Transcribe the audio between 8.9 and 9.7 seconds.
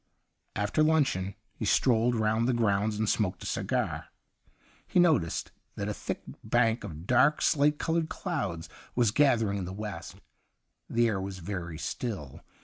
was gathering in